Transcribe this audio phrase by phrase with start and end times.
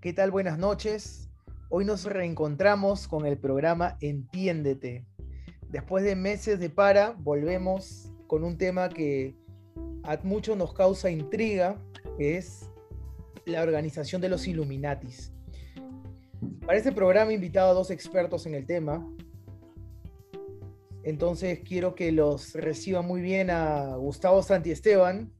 [0.00, 0.30] ¿Qué tal?
[0.30, 1.28] Buenas noches.
[1.68, 5.04] Hoy nos reencontramos con el programa Entiéndete.
[5.68, 9.36] Después de meses de para, volvemos con un tema que
[10.02, 11.76] a muchos nos causa intriga,
[12.18, 12.70] es
[13.44, 15.34] la organización de los Illuminatis.
[16.64, 19.06] Para este programa he invitado a dos expertos en el tema.
[21.02, 25.30] Entonces quiero que los reciba muy bien a Gustavo Santiesteban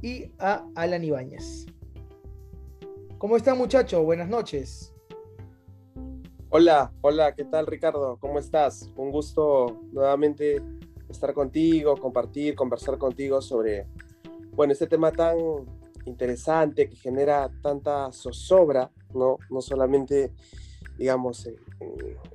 [0.00, 1.66] y a Alan Ibáñez.
[3.24, 4.04] ¿Cómo están muchachos?
[4.04, 4.92] Buenas noches.
[6.50, 8.18] Hola, hola, ¿qué tal Ricardo?
[8.20, 8.92] ¿Cómo estás?
[8.96, 10.60] Un gusto nuevamente
[11.08, 13.86] estar contigo, compartir, conversar contigo sobre,
[14.50, 15.38] bueno, este tema tan
[16.04, 19.38] interesante que genera tanta zozobra, ¿no?
[19.48, 20.34] No solamente,
[20.98, 21.56] digamos, en,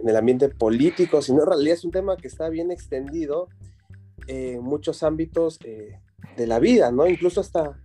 [0.04, 3.48] el ambiente político, sino en realidad es un tema que está bien extendido
[4.26, 6.00] en muchos ámbitos eh,
[6.36, 7.06] de la vida, ¿no?
[7.06, 7.80] Incluso hasta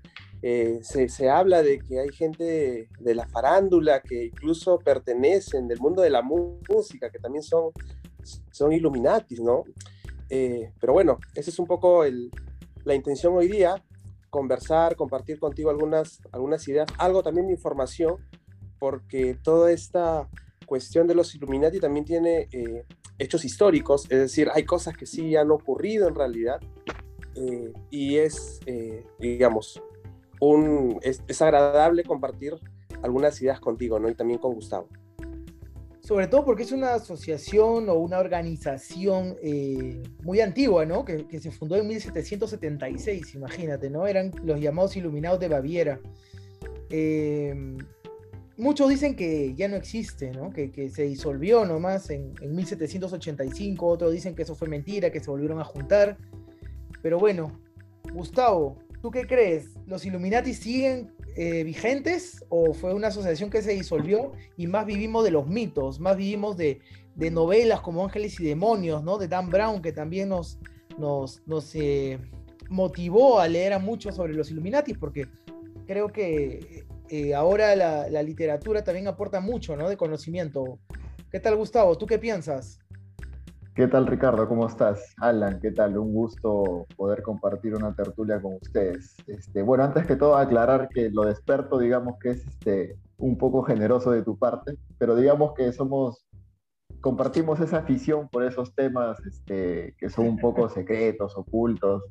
[0.47, 6.03] eh, se, habla de que hay gente de, la farándula que incluso pertenecen del mundo
[6.03, 7.71] de la música, que también son,
[8.51, 9.65] son Illuminatis, ¿no?
[10.29, 12.05] Eh, pero bueno, esa es un poco
[12.85, 13.83] la intención hoy día,
[14.29, 18.17] conversar, compartir contigo algunas, algunas ideas, algo también de información,
[18.79, 20.29] porque toda esta
[20.67, 22.85] cuestión de los Illuminati también tiene eh,
[23.19, 26.61] hechos históricos, es decir, hay cosas que sí han ocurrido en realidad,
[27.91, 28.61] y es,
[29.19, 29.83] digamos,
[31.03, 32.55] es, agradable compartir
[33.03, 34.09] algunas ideas contigo, ¿no?
[34.09, 34.89] Y también con Gustavo.
[36.01, 41.05] Sobre todo porque es una asociación o una organización eh, muy antigua, ¿no?
[41.05, 44.07] Que, se fundó en 1776, imagínate, ¿no?
[44.07, 46.01] Eran los llamados Iluminados de Baviera.
[46.91, 47.79] Em,
[48.59, 50.51] muchos dicen que ya no existe, ¿no?
[50.51, 55.31] Que, se disolvió nomás en, en 1785, otros dicen que eso fue mentira, que se
[55.31, 56.19] volvieron a juntar.
[57.01, 57.59] Pero bueno,
[58.13, 59.69] Gustavo, ¿Tú qué crees?
[59.87, 65.23] ¿Los Illuminati siguen eh, vigentes o fue una asociación que se disolvió y más vivimos
[65.25, 66.81] de los mitos, más vivimos de,
[67.15, 69.19] novelas como Ángeles y Demonios, ¿no?
[69.19, 70.59] De Dan Brown, que también nos,
[70.97, 72.19] nos, eh,
[72.71, 75.29] motivó a leer a mucho sobre los Illuminati, porque
[75.87, 79.91] creo que eh, ahora la, la, literatura también aporta mucho, ¿no?
[79.91, 80.79] De conocimiento.
[81.31, 81.99] ¿Qué tal, Gustavo?
[81.99, 82.79] ¿Tú qué piensas?
[83.75, 84.47] ¿Qué tal Ricardo?
[84.47, 85.17] ¿Cómo estás?
[85.17, 85.99] Alan, ¿qué tal?
[85.99, 89.17] Un gusto poder compartir una tertulia con ustedes.
[89.27, 93.37] Este, bueno, antes que todo aclarar que lo de experto digamos que es este, un
[93.37, 96.25] poco generoso de tu parte, pero digamos que somos,
[97.01, 102.05] compartimos esa afición por esos temas este, que son un poco secretos, ocultos,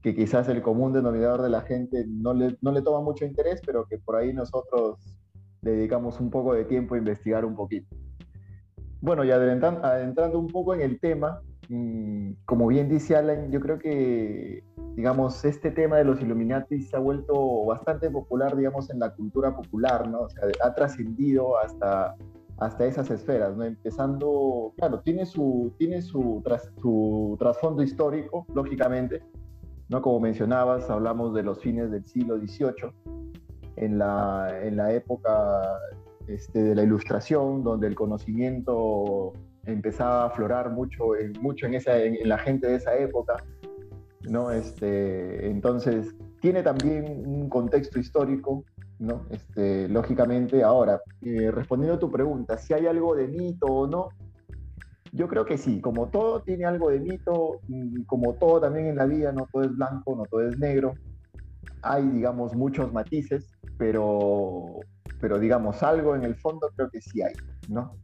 [0.00, 3.60] que quizás el común denominador de la gente no le, no le toma mucho interés,
[3.66, 5.18] pero que por ahí nosotros
[5.60, 7.94] dedicamos un poco de tiempo a investigar un poquito.
[9.04, 13.78] Bueno, y adentrando, un poco en el tema, mm, como bien dice Alan, yo creo
[13.78, 14.64] que,
[14.96, 19.54] digamos, este tema de los Illuminati se ha vuelto bastante popular, digamos, en la cultura
[19.54, 20.20] popular, ¿no?
[20.22, 22.16] O sea, ha trascendido hasta,
[22.56, 23.64] hasta esas esferas, ¿no?
[23.64, 26.42] Empezando, claro, tiene su, tiene su,
[26.80, 29.22] su trasfondo histórico, lógicamente,
[29.90, 30.00] ¿no?
[30.00, 32.90] Como mencionabas, hablamos de los fines del siglo XVIII,
[33.76, 35.60] en la, en la época
[36.28, 39.32] este, de la ilustración, donde el conocimiento
[39.66, 43.42] empezaba a aflorar mucho, en, mucho en, esa, en, la gente de esa época.
[44.28, 44.50] ¿no?
[44.50, 48.64] Este, entonces, tiene también un contexto histórico,
[48.98, 49.26] ¿no?
[49.30, 54.08] Este, lógicamente, ahora, eh, respondiendo a tu pregunta, si hay algo de mito o no,
[55.12, 57.60] yo creo que sí, como todo tiene algo de mito,
[58.06, 60.94] como todo también en la vida, no todo es blanco, no todo es negro,
[61.82, 63.46] hay, digamos, muchos matices,
[63.78, 64.80] pero
[65.24, 67.32] pero digamos, algo en el fondo creo que sí hay,
[67.70, 67.96] ¿no?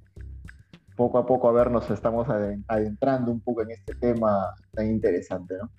[0.96, 2.26] Poco a poco, a ver, nos estamos
[2.66, 5.70] adentrando un poco en este tema tan interesante, ¿no?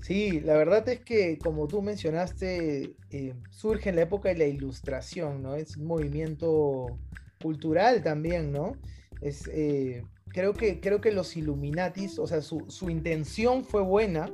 [0.00, 4.46] Sí, la verdad es que, como tú mencionaste, eh, surge en la época de la
[4.46, 5.54] ilustración, ¿no?
[5.54, 6.98] Es un movimiento
[7.42, 8.72] cultural también, ¿no?
[9.20, 14.30] Es, eh, creo, que, creo que los Illuminatis, o sea, su, su intención fue buena,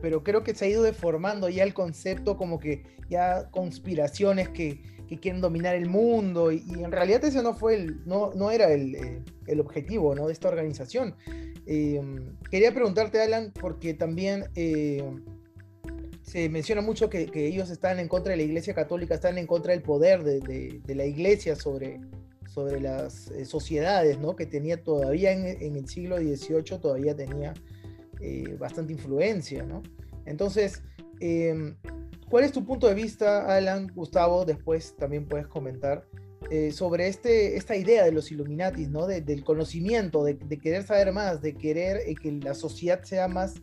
[0.00, 4.80] pero creo que se ha ido deformando ya el concepto como que ya conspiraciones que,
[5.08, 8.72] que quieren dominar el mundo y, en realidad ese no fue el, no, no era
[8.72, 10.26] el, eh, el objetivo ¿no?
[10.26, 11.14] de esta organización.
[11.66, 12.00] Eh,
[12.50, 15.02] quería preguntarte, Alan, porque también eh,
[16.22, 19.72] se menciona mucho que, ellos están en contra de la Iglesia Católica, están en contra
[19.72, 22.00] del poder de, de, de la Iglesia sobre,
[22.46, 24.36] sobre las sociedades, ¿no?
[24.36, 27.54] que tenía todavía en, en el siglo XVIII, todavía tenía
[28.20, 29.82] eh, bastante influencia, ¿no?
[30.26, 30.82] Entonces,
[31.20, 31.76] em,
[32.28, 34.44] ¿cuál es tu punto de vista, Alan, Gustavo?
[34.44, 36.04] Después también puedes comentar
[36.50, 39.06] eh, sobre este, esta idea de los Illuminatis, ¿no?
[39.06, 43.54] del conocimiento, de, querer saber más, de querer eh, que la sociedad sea más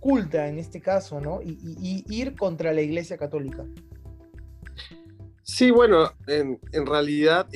[0.00, 1.40] culta en este caso, ¿no?
[1.40, 3.64] Y, ir contra la Iglesia Católica.
[5.42, 7.46] Sí, bueno, en, realidad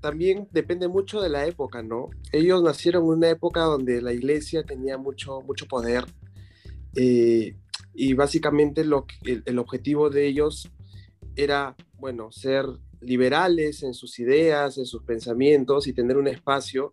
[0.00, 2.10] también depende mucho de la época, ¿no?
[2.32, 6.04] Ellos nacieron en una época donde la iglesia tenía mucho, mucho poder
[6.96, 7.56] eh,
[7.94, 10.70] y básicamente lo, el, objetivo de ellos
[11.36, 12.66] era, bueno, ser
[13.00, 16.92] liberales en sus ideas, en sus pensamientos y tener un espacio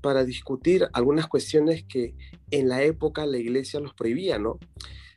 [0.00, 2.14] para discutir algunas cuestiones que
[2.50, 4.58] en la época la iglesia los prohibía, ¿no?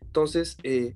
[0.02, 0.96] Entonces, eh,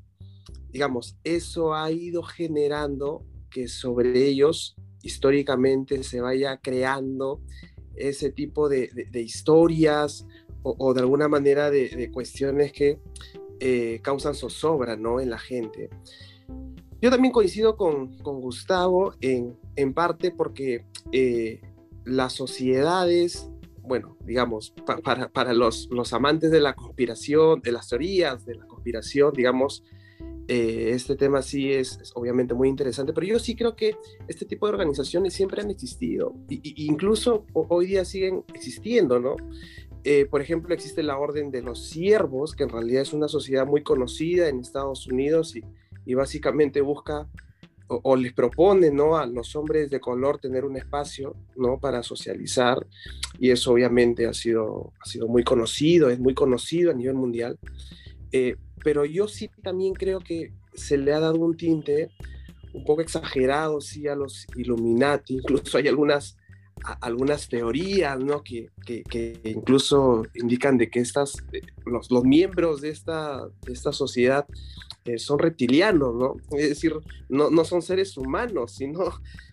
[0.69, 7.41] digamos, eso ha ido generando que sobre ellos históricamente se vaya creando
[7.95, 10.25] ese tipo de, historias
[10.63, 12.99] o, de alguna manera de, cuestiones que
[13.59, 15.19] eh, causan zozobra ¿no?
[15.19, 15.89] en la gente.
[17.01, 21.61] Yo también coincido con, Gustavo en, parte porque eh,
[22.05, 23.49] las sociedades,
[23.81, 24.73] bueno, digamos,
[25.33, 29.83] para, los, los amantes de la conspiración, de las teorías de la conspiración, digamos,
[30.53, 33.95] eh, este tema sí es, obviamente muy interesante, pero yo sí creo que
[34.27, 39.37] este tipo de organizaciones siempre han existido, e incluso hoy día siguen existiendo, ¿no?
[40.03, 43.65] Eh, por ejemplo, existe la Orden de los Siervos, que en realidad es una sociedad
[43.65, 45.63] muy conocida en Estados Unidos y,
[46.05, 47.29] y básicamente busca
[47.87, 49.17] o, les propone ¿no?
[49.17, 51.79] a los hombres de color tener un espacio ¿no?
[51.79, 52.85] para socializar
[53.39, 57.57] y eso obviamente ha sido, ha sido muy conocido, es muy conocido a nivel mundial.
[58.33, 62.11] Eh, pero yo sí también creo que se le ha dado un tinte
[62.73, 66.37] un poco exagerado sí, a los Illuminati, incluso hay algunas,
[67.01, 68.43] algunas teorías ¿no?
[68.43, 73.91] que, que, incluso indican de que estas, eh, los, los miembros de esta, de esta
[73.91, 74.45] sociedad
[75.03, 76.35] eh, son reptilianos, ¿no?
[76.57, 76.93] Es decir,
[77.27, 79.11] no, no son seres humanos, sino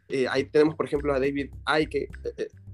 [0.08, 2.08] eh, ahí tenemos, por ejemplo, a David Icke,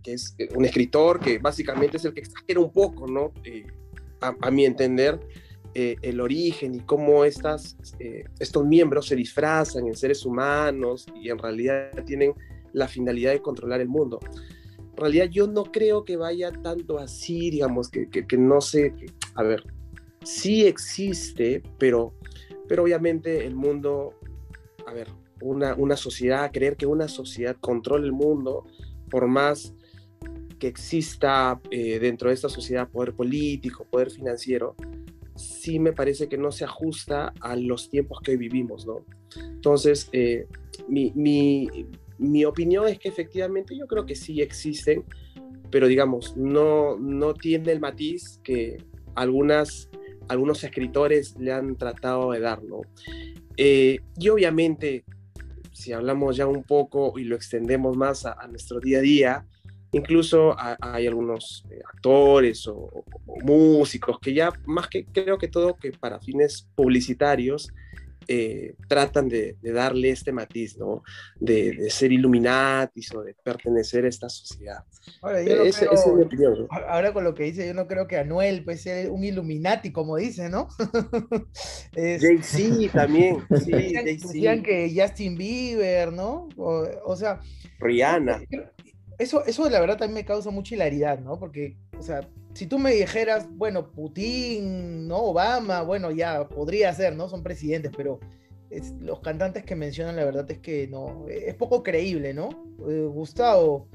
[0.05, 3.33] que es un escritor que básicamente es el que exagera un poco, ¿no?
[4.21, 5.19] A, mi entender,
[5.75, 11.31] eh, el origen y cómo estas, eh, estos miembros se disfrazan en seres humanos y
[11.31, 12.32] en realidad tienen
[12.73, 14.21] la finalidad de controlar el mundo.
[14.79, 18.94] En realidad yo no creo que vaya tanto así, digamos, que, que, no sé,
[19.35, 19.65] a ver,
[20.23, 22.15] sí existe, pero,
[22.69, 24.15] pero obviamente el mundo,
[24.87, 25.09] a ver,
[25.41, 28.67] una, una sociedad, creer que una sociedad controle el mundo,
[29.11, 29.75] por más
[30.61, 34.77] que exista eh, dentro de esta sociedad poder político, poder financiero,
[35.36, 39.04] sí me parece que no se ajusta a los tiempos que hoy vivimos, ¿no?
[39.36, 40.46] Entonces, eh,
[40.88, 45.04] mi, mi, opinión es que efectivamente yo creo que sí existen,
[45.70, 48.76] pero digamos, no, no tiene el matiz que
[49.14, 49.88] algunas,
[50.28, 52.82] algunos escritores le han tratado de dar, ¿no?
[53.56, 55.04] Eh, y obviamente,
[55.72, 59.46] si hablamos ya un poco y lo extendemos más a nuestro día a día,
[59.94, 63.05] Incluso hay algunos eh, actores o,
[63.44, 67.73] músicos que ya, más que creo que todo que para fines publicitarios,
[68.26, 71.02] eh, tratan de, darle este matiz, ¿no?
[71.38, 74.82] De, ser Illuminatis o de pertenecer a esta sociedad.
[75.23, 76.67] Ahora, esa, es mi opinión.
[76.70, 80.17] Ahora con lo que dice, yo no creo que Anuel pues sea un Illuminati, como
[80.17, 80.69] dice, ¿no?
[81.94, 83.44] Jay-Z también.
[83.64, 86.49] Sí, decían, que Justin Bieber, ¿no?
[86.56, 87.41] O, o sea...
[87.79, 88.41] Rihanna
[89.19, 91.38] eso, eso la verdad también me causa mucha hilaridad, ¿no?
[91.38, 95.19] Porque, o sea, si tú me dijeras, bueno, Putin, ¿no?
[95.19, 97.29] Obama, bueno, ya podría ser, ¿no?
[97.29, 98.20] Son presidentes, pero
[99.00, 102.48] los cantantes que mencionan, la verdad es que no, es poco creíble, ¿no?
[102.89, 103.89] Eh, Gustavo,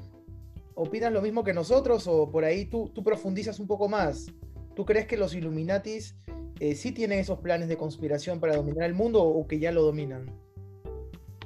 [0.74, 4.26] ¿opinas lo mismo que nosotros o por ahí tú, tú profundizas un poco más?
[4.74, 6.16] ¿Tú crees que los Illuminatis
[6.60, 9.82] eh, sí tienen esos planes de conspiración para dominar el mundo o que ya lo
[9.82, 10.30] dominan?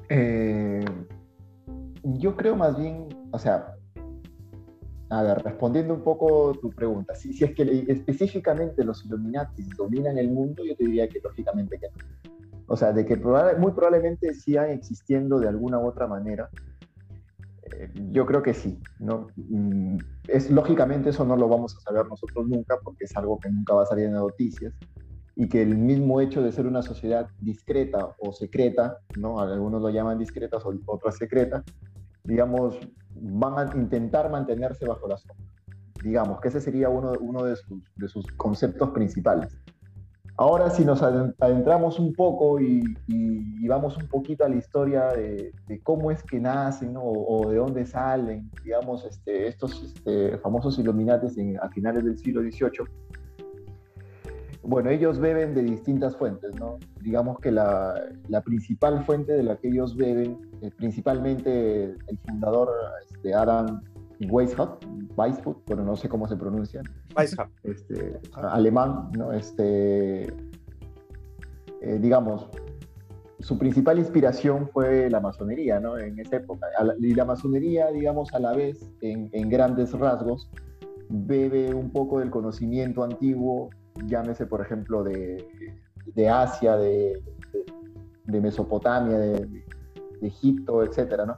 [0.08, 0.84] Eh,
[2.02, 3.74] yo creo más bien, o sea,
[5.10, 10.18] a ver, respondiendo un poco tu pregunta, si, si es que específicamente los Illuminati dominan
[10.18, 12.62] el mundo, yo te diría que lógicamente que no.
[12.68, 16.48] O sea, de que muy probablemente sigan existiendo de alguna u otra manera.
[17.72, 19.26] Eh, yo creo que sí, ¿no?
[19.36, 19.98] Mm,
[20.28, 23.74] es, lógicamente eso no lo vamos a saber nosotros nunca porque es algo que nunca
[23.74, 24.72] va a salir en las noticias
[25.34, 29.40] y que el mismo hecho de ser una sociedad discreta o secreta, ¿no?
[29.40, 31.64] Algunos lo llaman discretas, otras secretas,
[32.24, 32.78] digamos,
[33.20, 35.46] van a intentar mantenerse bajo la sombra.
[36.02, 39.56] Digamos que ese sería uno, uno de, sus, de sus conceptos principales.
[40.36, 42.82] Ahora, si nos adentramos un poco y,
[43.68, 45.52] vamos un poquito a la historia de,
[45.84, 51.56] cómo es que nacen o, de dónde salen, digamos, este, estos este, famosos Illuminates en,
[51.60, 52.84] a finales del siglo XVIII,
[54.66, 56.78] bueno, ellos beben de distintas fuentes, ¿no?
[57.02, 57.94] Digamos que la,
[58.44, 62.70] principal fuente de la que ellos beben, eh, principalmente el fundador
[63.06, 63.82] este, Adam
[64.28, 64.84] Weishaupt,
[65.16, 66.82] Weishaupt, bueno, no sé cómo se pronuncia.
[67.16, 67.52] Weishaupt.
[67.64, 69.32] Este, alemán, ¿no?
[69.32, 70.24] Este,
[71.80, 72.48] eh, digamos,
[73.40, 75.98] su principal inspiración fue la masonería, ¿no?
[75.98, 76.66] En esa época.
[76.98, 80.50] Y la masonería, digamos, a la vez, en, grandes rasgos,
[81.10, 83.68] bebe un poco del conocimiento antiguo,
[84.06, 85.46] llámese, por ejemplo, de,
[86.28, 87.22] Asia, de,
[88.26, 89.64] Mesopotamia, de,
[90.22, 91.36] Egipto, etcétera, ¿no?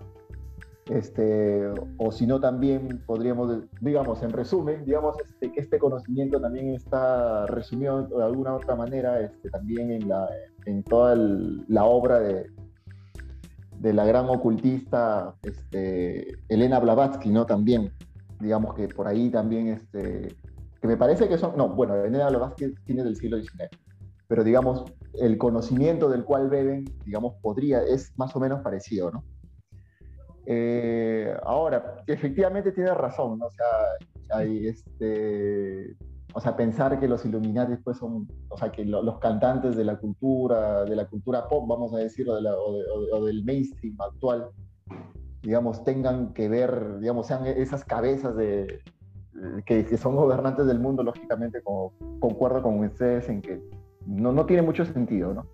[0.88, 6.68] Este, o si no también podríamos, digamos, en resumen, digamos este, que este conocimiento también
[6.68, 10.28] está resumido de alguna otra manera este, también en, la,
[10.64, 12.46] en toda la obra de,
[13.80, 17.46] de la gran ocultista este, Elena Blavatsky, ¿no?
[17.46, 17.92] También,
[18.40, 20.36] digamos que por ahí también, este,
[20.80, 23.68] que me parece que son, no, bueno, Elena Blavatsky tiene del siglo XIX,
[24.28, 24.84] pero digamos,
[25.20, 29.24] el conocimiento del cual beben, digamos, podría, es más o menos parecido, ¿no?
[30.46, 33.46] Eh, ahora, efectivamente tiene razón, ¿no?
[33.46, 33.66] o sea,
[34.30, 35.96] hay este,
[36.36, 39.96] o sea, pensar que los Illuminati pues son, o sea, que los cantantes de la
[39.96, 44.50] cultura, de la cultura pop, vamos a decir, o, del mainstream actual,
[45.42, 48.82] digamos, tengan que ver, digamos, sean esas cabezas de,
[49.64, 53.60] que, que son gobernantes del mundo, lógicamente, como, concuerdo con ustedes en que
[54.06, 55.46] no, no tiene mucho sentido, ¿no?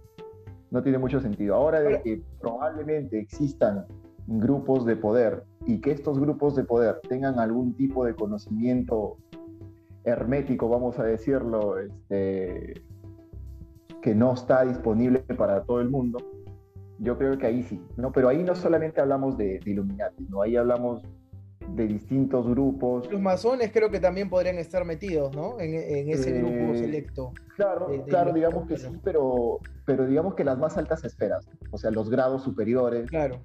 [0.70, 1.54] No tiene mucho sentido.
[1.54, 3.86] Ahora de que probablemente existan
[4.26, 9.16] grupos de poder y que estos grupos de poder tengan algún tipo de conocimiento
[10.04, 12.82] hermético, vamos a decirlo, este,
[14.00, 16.18] que no está disponible para todo el mundo,
[16.98, 18.12] yo creo que ahí sí, ¿no?
[18.12, 20.42] Pero ahí no solamente hablamos de, Illuminati, ¿no?
[20.42, 21.02] Ahí hablamos
[21.74, 23.10] de distintos grupos.
[23.10, 25.58] Los masones creo que también podrían estar metidos, ¿no?
[25.60, 27.32] En, ese grupo eh, selecto.
[27.56, 31.90] Claro, claro, digamos que sí, pero, pero digamos que las más altas esferas, o sea,
[31.90, 33.08] los grados superiores.
[33.08, 33.40] Claro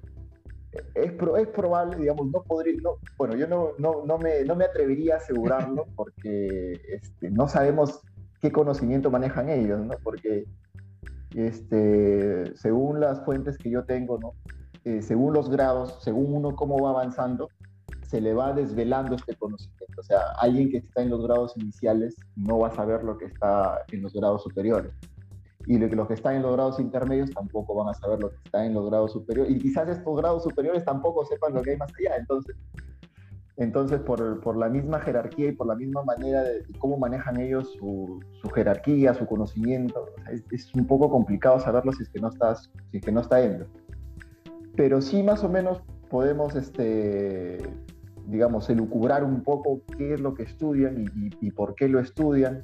[0.94, 4.64] es, es probable, digamos, no podría, no, bueno, yo no, no, no, me, no me
[4.64, 8.00] atrevería a asegurarlo porque este, no sabemos
[8.40, 9.94] qué conocimiento manejan ellos, ¿no?
[10.02, 10.44] Porque
[11.34, 14.32] este, según las fuentes que yo tengo, ¿no?
[14.84, 17.50] Eh, según los grados, según uno cómo va avanzando,
[18.08, 20.00] se le va desvelando este conocimiento.
[20.00, 23.26] O sea, alguien que está en los grados iniciales no va a saber lo que
[23.26, 24.92] está en los grados superiores
[25.68, 28.64] y los que están en los grados intermedios tampoco van a saber lo que está
[28.64, 31.92] en los grados superiores, y quizás estos grados superiores tampoco sepan lo que hay más
[31.98, 32.16] allá.
[32.16, 32.56] Entonces,
[33.58, 37.74] entonces por, por la misma jerarquía y por la misma manera de cómo manejan ellos
[37.78, 38.18] su,
[38.54, 40.06] jerarquía, su conocimiento,
[40.50, 43.66] es, un poco complicado saberlo si es que no, estás, si que no está dentro.
[44.74, 47.58] Pero sí más o menos podemos, este,
[48.28, 51.98] digamos, elucubrar un poco qué es lo que estudian y, y, y por qué lo
[51.98, 52.62] estudian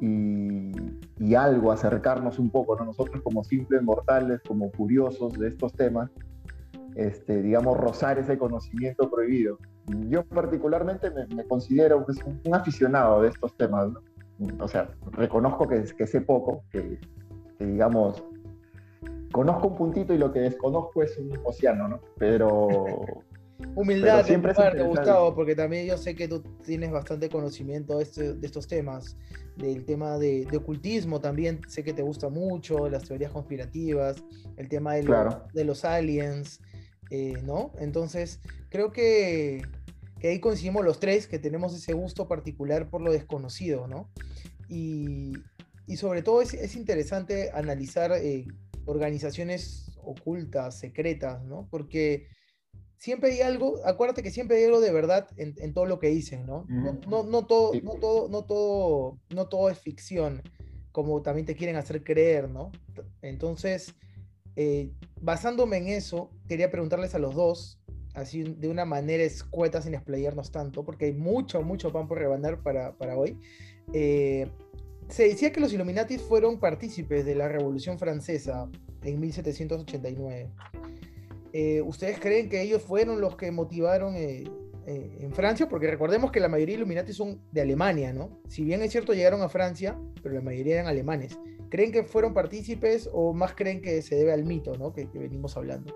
[0.00, 2.84] y, algo, acercarnos un poco, ¿no?
[2.84, 6.10] nosotros como simples mortales, como curiosos de estos temas,
[6.94, 9.58] este, digamos, rozar ese conocimiento prohibido.
[10.08, 13.88] Yo particularmente me, considero pues, un, aficionado de estos temas,
[14.58, 16.98] o sea, reconozco que, que sé poco, que,
[17.58, 18.22] digamos,
[19.32, 22.00] conozco un puntito y lo que desconozco es un océano, ¿no?
[22.18, 22.68] Pero...
[23.74, 28.34] Humildad siempre de Gustavo, porque también yo sé que tú tienes bastante conocimiento de, este,
[28.34, 29.16] de estos temas
[29.56, 34.22] del tema de, ocultismo también sé que te gusta mucho, las teorías conspirativas,
[34.56, 35.02] el tema de,
[35.54, 36.60] de los aliens,
[37.10, 37.72] eh, ¿no?
[37.78, 39.62] Entonces, creo que,
[40.22, 44.10] ahí coincidimos los tres, que tenemos ese gusto particular por lo desconocido, ¿no?
[44.68, 45.32] Y,
[45.96, 48.46] sobre todo es, interesante analizar eh,
[48.86, 51.68] organizaciones ocultas, secretas, ¿no?
[51.70, 52.26] Porque
[52.98, 56.46] siempre hay algo, acuérdate que siempre hay algo de verdad en, todo lo que dicen,
[56.46, 56.64] ¿no?
[56.68, 60.42] No, no, todo, no, todo, no, todo, no todo es ficción,
[60.92, 62.72] como también te quieren hacer creer, ¿no?
[63.22, 63.94] Entonces,
[64.56, 67.78] eh, basándome en eso, quería preguntarles a los dos,
[68.14, 72.62] así de una manera escueta, sin explayarnos tanto, porque hay mucho, mucho pan por rebanar
[72.62, 73.38] para, para hoy.
[73.92, 74.48] Eh,
[75.08, 78.68] se decía que los Illuminati fueron partícipes de la Revolución Francesa
[79.02, 80.50] en 1789.
[81.58, 84.44] Eh, ¿ustedes creen que ellos fueron los que motivaron eh,
[84.86, 85.66] eh, en Francia?
[85.70, 88.42] Porque recordemos que la mayoría de Illuminati son de Alemania, ¿no?
[88.46, 91.38] Si bien es cierto, llegaron a Francia, pero la mayoría eran alemanes.
[91.70, 94.92] ¿Creen que fueron partícipes o más creen que se debe al mito, ¿no?
[94.92, 95.94] Que, venimos hablando.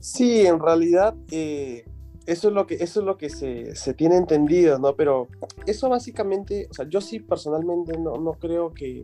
[0.00, 4.80] Sí, en realidad eso es lo que, eso es lo que se, se, tiene entendido,
[4.80, 4.96] ¿no?
[4.96, 5.28] Pero
[5.64, 9.00] eso básicamente, o sea, yo sí personalmente no, no creo que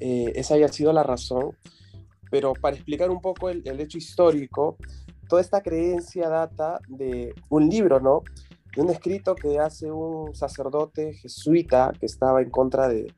[0.00, 1.54] esa haya sido la razón
[2.32, 4.78] pero para explicar un poco el, hecho histórico,
[5.28, 8.22] toda esta creencia data de un libro, ¿no?
[8.74, 13.12] De un escrito que hace un sacerdote jesuita que estaba en contra de,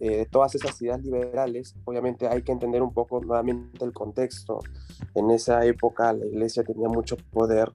[0.00, 1.76] de todas esas ideas liberales.
[1.84, 4.58] Obviamente hay que entender un poco nuevamente el contexto.
[5.14, 7.72] En esa época la iglesia tenía mucho poder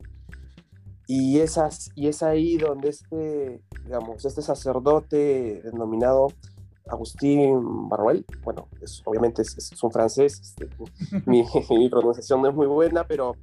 [1.08, 6.28] y, esas, y es ahí donde este, digamos, este sacerdote denominado
[6.90, 8.68] Agustín Baruel, bueno,
[9.06, 10.70] obviamente es, un francés, este,
[11.26, 11.44] mi,
[11.90, 13.36] pronunciación no es muy buena, pero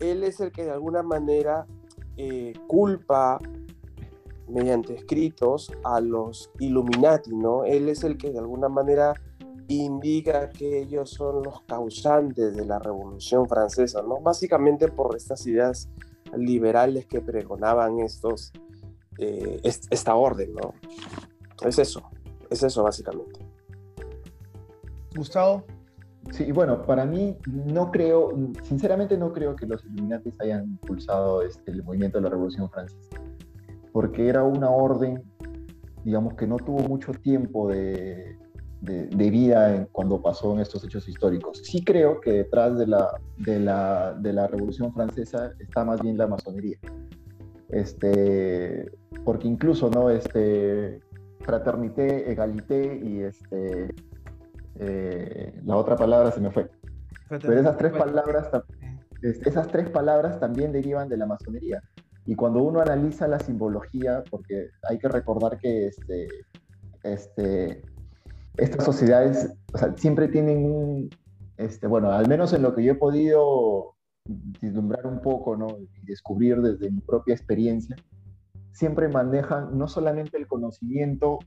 [0.00, 1.66] él es el que de alguna manera
[2.16, 3.38] eh, culpa
[4.48, 7.64] mediante escritos a los Illuminati, ¿no?
[7.64, 9.14] Él es el que de alguna manera
[9.68, 14.20] indica que ellos son los causantes de la Revolución Francesa, ¿no?
[14.20, 15.88] Básicamente por estas ideas
[16.36, 18.52] liberales que pregonaban estos,
[19.18, 20.74] eh, esta orden, ¿no?
[21.66, 22.02] Es eso,
[22.50, 23.40] es eso básicamente.
[25.16, 25.64] Gustavo.
[26.30, 28.32] Sí, bueno, para mí no creo,
[28.62, 33.20] sinceramente no creo que los Illuminati hayan impulsado este, el movimiento de la Revolución Francesa,
[33.92, 35.22] porque era una orden,
[36.02, 38.38] digamos, que no tuvo mucho tiempo de,
[38.84, 41.60] de, vida cuando pasó en estos hechos históricos.
[41.62, 46.18] Sí creo que detrás de la, de la, de la Revolución Francesa está más bien
[46.18, 46.78] la masonería.
[47.70, 48.90] Este,
[49.24, 50.10] porque incluso, ¿no?
[50.10, 51.00] Este,
[51.44, 53.94] fraternité, egalité y este,
[54.76, 56.70] eh, la otra palabra se me fue.
[57.28, 58.48] Pero esas tres palabras,
[59.22, 61.82] esas tres palabras también derivan de la masonería.
[62.26, 66.28] Y cuando uno analiza la simbología, porque hay que recordar que este,
[67.02, 67.82] este,
[68.56, 69.52] estas sociedades
[69.96, 71.10] siempre tienen un,
[71.56, 73.94] este, bueno, al menos en lo que yo he podido
[74.60, 75.78] vislumbrar un poco ¿no?
[75.78, 77.96] y descubrir desde mi propia experiencia,
[78.74, 81.38] siempre manejan no solamente el conocimiento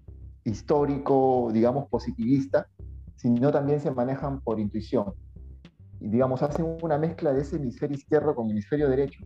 [0.43, 2.67] histórico, digamos, positivista,
[3.15, 5.13] sino también se manejan por intuición.
[5.99, 9.23] Y, digamos, hacen una mezcla de ese hemisferio izquierdo con el hemisferio derecho.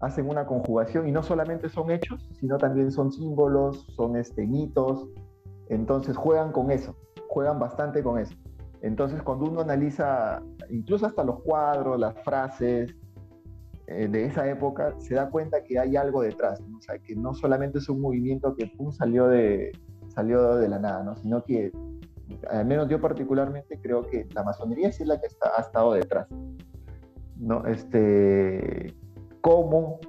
[0.00, 5.06] Hacen una conjugación y no solamente son hechos, sino también son símbolos, son este, mitos.
[5.68, 6.96] Entonces juegan con eso
[7.36, 8.34] juegan bastante con eso.
[8.80, 12.94] Entonces, cuando uno analiza incluso hasta los cuadros, las frases
[13.86, 17.34] eh, de esa época, se da cuenta que hay algo detrás, o sea, que no
[17.34, 19.72] solamente es un movimiento que pum, salió, de,
[20.08, 21.16] salió de la nada, ¿no?
[21.16, 21.72] sino que,
[22.50, 25.92] al menos yo particularmente, creo que la masonería sí es la que está, ha estado
[25.92, 26.26] detrás.
[27.36, 27.66] ¿no?
[27.66, 28.94] Este,
[29.40, 30.00] ¿Cómo?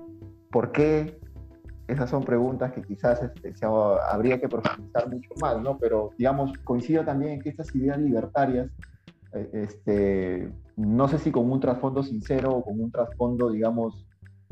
[0.50, 1.20] ¿Por qué?
[1.88, 3.54] esas son preguntas que quizás este,
[4.10, 5.78] habría que profundizar mucho más, ¿no?
[5.78, 8.68] Pero, digamos, coincido también en que estas ideas libertarias,
[9.54, 14.06] este, no sé si con un trasfondo sincero o con un trasfondo, digamos,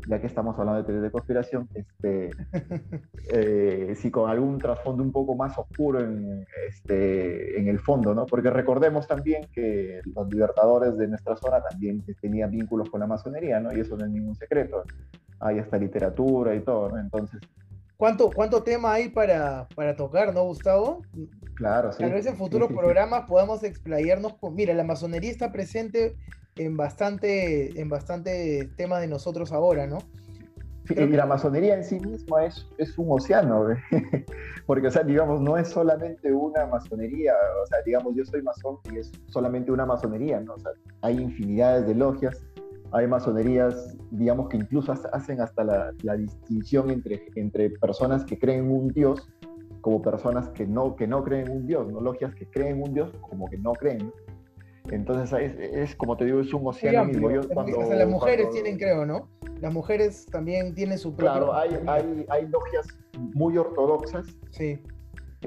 [0.08, 2.30] ya que estamos hablando de teoría de conspiración, este,
[3.32, 8.26] eh, si con algún trasfondo un poco más oscuro en, este, en el fondo, ¿no?
[8.26, 13.58] Porque recordemos también que los libertadores de nuestra zona también tenían vínculos con la masonería,
[13.60, 13.72] ¿no?
[13.76, 14.84] Y eso no es ningún secreto
[15.40, 16.98] hay hasta literatura y todo, ¿no?
[16.98, 17.40] Entonces...
[17.96, 21.02] ¿Cuánto, cuánto tema hay para, para tocar, no, Gustavo?
[21.54, 21.98] Claro, sí.
[21.98, 24.54] Tal vez en futuros programas podamos explayarnos con...
[24.54, 26.16] Mira, la masonería está presente
[26.56, 29.98] en bastante, en bastante temas de nosotros ahora, ¿no?
[30.88, 33.66] y la masonería en sí misma es, es un océano,
[34.66, 38.78] porque, o sea, digamos, no es solamente una masonería, o sea, digamos, yo soy masón
[38.92, 40.54] y es solamente una masonería, ¿no?
[40.54, 42.40] O sea, hay infinidades de logias,
[42.92, 48.88] hay masonerías, digamos, que incluso hacen hasta la, distinción entre, entre personas que creen un
[48.88, 49.28] Dios
[49.80, 52.00] como personas que no, que no creen un Dios, ¿no?
[52.00, 54.12] Logias que creen un Dios como que no creen.
[54.90, 57.28] Entonces es, como te digo, es un océano mismo.
[57.28, 59.28] las mujeres tienen, creo, ¿no?
[59.60, 61.32] Las mujeres también tienen su propio...
[61.32, 62.86] Claro, hay, hay, hay logias
[63.34, 64.26] muy ortodoxas.
[64.50, 64.80] Sí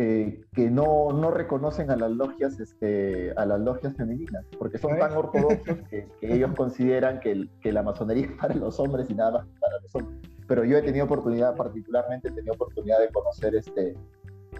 [0.01, 4.97] eh, que no, no, reconocen a las logias este, a las logias femeninas, porque son
[4.97, 9.31] tan ortodoxos que, ellos consideran que, que, la masonería es para los hombres y nada
[9.31, 10.17] más para los hombres.
[10.47, 13.93] Pero yo he tenido oportunidad, particularmente he tenido oportunidad de conocer este,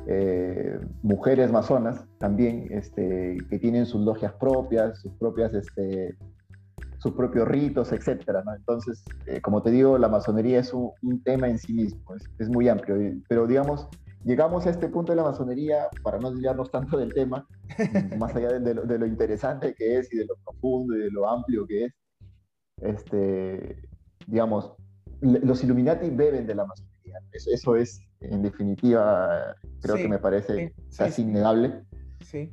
[0.08, 6.18] eh, mujeres masonas también este, que tienen sus logias propias, sus propias este,
[6.98, 8.54] sus propios ritos, etcétera, ¿no?
[8.56, 12.30] Entonces, eh, como te digo, la masonería es un, un tema en sí mismo, es,
[12.40, 12.98] es, muy amplio,
[13.30, 13.88] pero digamos,
[14.24, 17.48] llegamos a este punto de la masonería, para no desviarnos tanto del tema,
[18.18, 21.66] más allá de, lo, interesante que es y de lo profundo y de lo amplio
[21.66, 21.94] que es,
[22.82, 23.82] este,
[24.28, 24.74] digamos,
[25.22, 27.20] los Illuminati beben de la masonería.
[27.32, 31.84] Eso, es, en definitiva, creo que me parece casi innegable.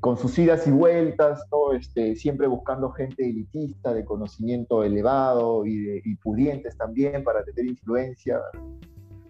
[0.00, 1.42] Con sus idas y vueltas,
[1.78, 8.40] este, siempre buscando gente elitista, de conocimiento elevado y, y pudientes también para tener influencia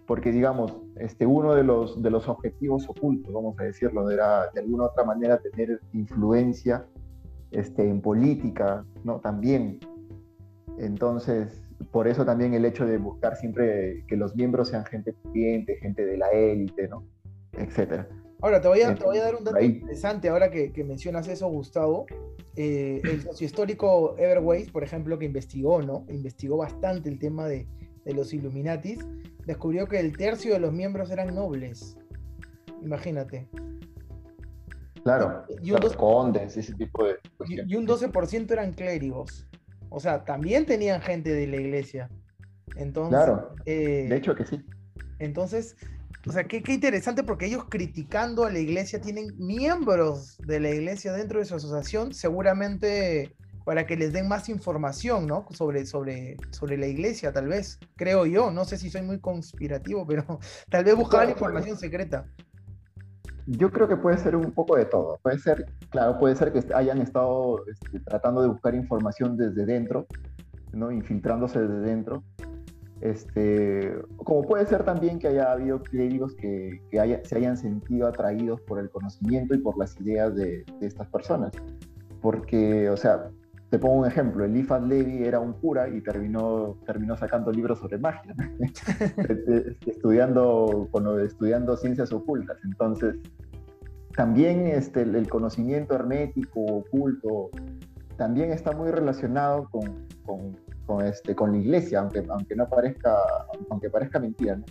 [0.07, 4.61] porque digamos, este, uno de los, de los objetivos ocultos, vamos a decirlo, era de
[4.61, 6.85] alguna otra manera tener influencia
[7.51, 9.19] este, en política, ¿no?
[9.19, 9.79] También.
[10.77, 15.77] Entonces, por eso también el hecho de buscar siempre que los miembros sean gente pudiente,
[15.77, 17.03] gente de la élite, ¿no?
[17.53, 18.07] Etcétera.
[18.41, 21.27] Ahora, te voy a, te voy a dar un dato interesante ahora que, que, mencionas
[21.27, 22.05] eso, Gustavo.
[22.55, 26.05] Eh, el sociohistórico Everways, por ejemplo, que investigó, ¿no?
[26.09, 27.67] Investigó bastante el tema de,
[28.05, 28.99] de los Illuminatis,
[29.47, 31.97] descubrió que el tercio de los miembros eran nobles.
[32.83, 33.47] Imagínate.
[35.03, 37.15] Claro, y un condes, ese tipo de...
[37.47, 39.47] Y, un 12% eran clérigos.
[39.89, 42.09] O sea, también tenían gente de la iglesia.
[42.75, 44.61] Entonces, claro, de hecho que sí.
[45.19, 45.77] Entonces,
[46.27, 51.13] o sea, qué, interesante porque ellos criticando a la iglesia tienen miembros de la iglesia
[51.13, 53.33] dentro de su asociación, seguramente
[53.67, 55.45] para que les den más información, ¿no?
[55.51, 58.49] Sobre, sobre, sobre la iglesia, tal vez, creo yo.
[58.49, 60.23] No sé si soy muy conspirativo, pero
[60.69, 62.25] tal vez buscaban información secreta.
[63.45, 65.19] Yo creo que puede ser un poco de todo.
[65.21, 70.07] Puede ser, claro, puede ser que hayan estado este, tratando de buscar información desde dentro,
[70.71, 70.89] ¿no?
[70.89, 72.23] Infiltrándose desde dentro
[73.01, 78.79] este, como puede ser también que haya habido clérigos que, se hayan sentido atraídos por
[78.79, 81.51] el conocimiento y por las ideas de, estas personas.
[82.21, 83.29] Porque, o sea,
[83.69, 87.97] te pongo un ejemplo, Eliphas Levi era un cura y terminó, terminó sacando libros sobre
[87.97, 88.33] magia,
[89.85, 90.89] estudiando,
[91.21, 92.57] estudiando ciencias ocultas.
[92.63, 93.15] Entonces,
[94.15, 97.49] también este, el conocimiento hermético, oculto,
[98.15, 100.07] también está muy relacionado con,
[100.85, 103.15] con, este, con la iglesia, aunque, aunque no parezca,
[103.69, 104.65] aunque parezca mentira, ¿no?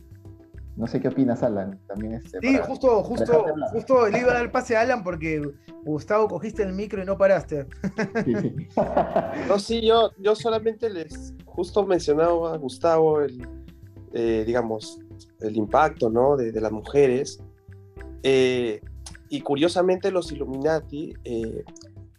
[0.77, 1.81] No sé qué opinas, Alan.
[1.87, 5.43] También este, sí, justo, justo, justo le iba a dar el pase a Alan porque
[5.85, 7.67] Gustavo cogiste el micro y no paraste.
[8.25, 8.69] Sí, sí.
[9.49, 13.47] no, sí, yo, yo solamente les justo mencionaba a Gustavo el,
[14.13, 15.01] eh, digamos,
[15.41, 16.37] el impacto, ¿no?
[16.37, 17.41] De, de las mujeres.
[18.23, 18.81] Eh,
[19.29, 21.65] y curiosamente los Illuminati eh,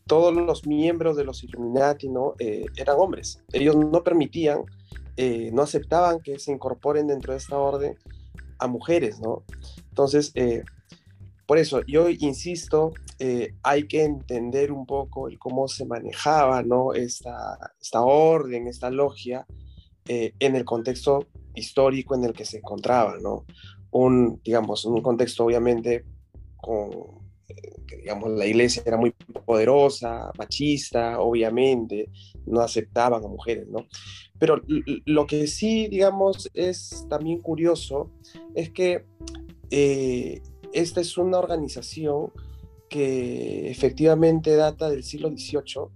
[0.08, 2.34] todos los miembros de los Illuminati ¿no?
[2.40, 3.44] Eh, eran hombres.
[3.52, 4.64] Ellos no permitían,
[5.18, 7.98] eh, no aceptaban que se incorporen dentro de esta orden
[8.60, 9.44] a mujeres, ¿no?
[9.90, 10.64] Entonces, eh,
[11.46, 12.94] por eso yo insisto,
[13.64, 16.94] hay que entender un poco el cómo se manejaba, ¿no?
[16.94, 19.46] Esta, esta orden, esta logia,
[20.06, 23.46] en el contexto histórico en el que se encontraba, ¿no?
[23.92, 26.06] Un, digamos, un contexto obviamente
[26.58, 27.27] con
[27.88, 29.12] que digamos la iglesia era muy
[29.46, 32.10] poderosa, machista, obviamente,
[32.46, 33.88] no aceptaban a mujeres, ¿no?
[34.40, 34.62] Pero
[35.06, 38.12] lo que sí, digamos, es también curioso
[38.56, 39.06] es que
[39.72, 40.42] eh,
[40.74, 42.32] esta es una organización
[42.90, 45.90] que efectivamente data del siglo XVIII.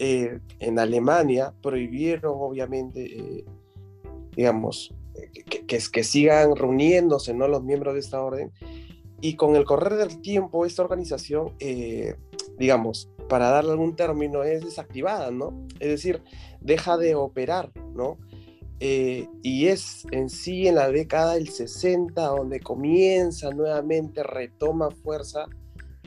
[0.00, 3.44] Eh, en Alemania prohibieron, obviamente, eh,
[4.36, 4.94] digamos,
[5.32, 7.48] que, que, que, sigan reuniéndose ¿no?
[7.48, 8.52] los miembros de esta orden
[9.20, 12.14] y con el correr del tiempo, esta organización, eh,
[12.58, 15.66] digamos, para darle algún término, es desactivada, ¿no?
[15.80, 16.22] Es decir,
[16.60, 18.18] deja de operar, ¿no?
[18.80, 25.46] Eh, y es en sí en la década del 60 donde comienza nuevamente, retoma fuerza,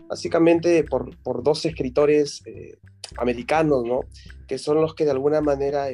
[0.08, 2.78] básicamente por, por dos escritores eh,
[3.18, 4.02] americanos, ¿no?
[4.48, 5.88] Que son los que de alguna manera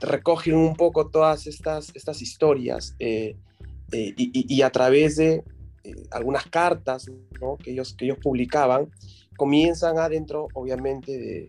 [0.00, 3.36] recogen un poco todas estas, estas historias y,
[3.90, 5.42] y, a través de eh,
[6.10, 7.10] algunas cartas
[7.62, 8.90] que, ellos, que ellos publicaban,
[9.36, 11.48] comienzan adentro, obviamente,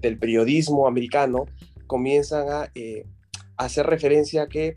[0.00, 1.46] del periodismo americano,
[1.86, 3.04] comienzan a, eh,
[3.56, 4.76] hacer referencia a que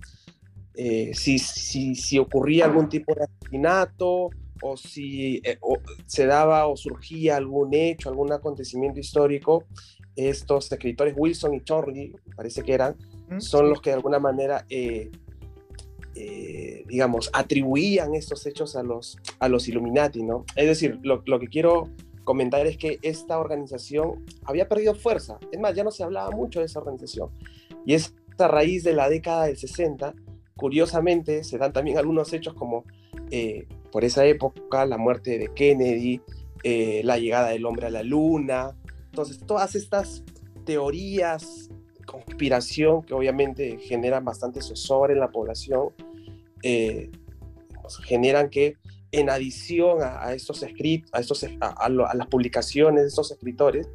[0.76, 4.30] eh, si, si, si, ocurría algún tipo de asesinato
[4.62, 5.42] o si
[6.06, 9.66] se daba o surgía algún hecho, algún acontecimiento histórico,
[10.16, 12.96] estos escritores Wilson y Chorley, parece que eran,
[13.38, 14.66] son los que de alguna manera
[16.19, 20.45] eh, digamos, atribuían estos hechos a los, a los Illuminati, ¿no?
[20.56, 21.89] Es decir, lo, que quiero
[22.23, 25.38] comentar es que esta organización había perdido fuerza.
[25.51, 27.30] Es más, ya no se hablaba mucho de esa organización.
[27.86, 30.15] Y es a raíz de la década del 60,
[30.56, 32.84] curiosamente, se dan también algunos hechos como,
[33.30, 36.19] eh, por esa época, la muerte de Kennedy,
[36.63, 38.75] eh, la llegada del hombre a la luna.
[39.06, 40.23] Entonces, todas estas
[40.65, 41.69] teorías
[42.08, 45.89] conspiración que obviamente generan bastante zozobra en la población,
[46.63, 47.12] eh,
[47.80, 48.78] pues, generan que
[49.12, 53.88] en adición a, estos escritos, a, estos, a, las publicaciones de estos escritores,